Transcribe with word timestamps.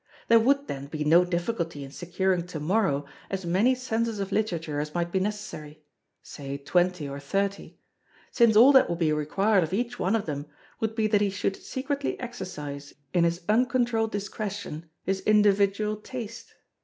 There 0.29 0.39
would, 0.39 0.67
then, 0.67 0.87
be 0.87 1.03
no 1.03 1.23
difficulty 1.23 1.83
in 1.83 1.91
securing 1.91 2.47
tomorrow 2.47 3.05
as 3.29 3.45
many 3.45 3.75
Censors 3.75 4.17
of 4.17 4.31
Literature 4.31 4.79
as 4.79 4.95
might 4.95 5.11
be 5.11 5.19
necessary 5.19 5.83
(say 6.23 6.57
twenty 6.57 7.07
or 7.07 7.19
thirty); 7.19 7.77
since 8.31 8.55
all 8.55 8.71
that 8.71 8.89
would 8.89 8.97
be 8.97 9.13
required 9.13 9.63
of 9.63 9.73
each 9.73 9.99
one 9.99 10.15
of 10.15 10.25
them 10.25 10.47
would 10.79 10.95
be 10.95 11.05
that 11.05 11.21
he 11.21 11.29
should 11.29 11.55
secretly 11.55 12.19
exercise, 12.19 12.95
in 13.13 13.25
his 13.25 13.41
uncontrolled 13.47 14.11
discretion, 14.11 14.89
his 15.03 15.19
individual 15.21 15.95
taste. 15.97 16.55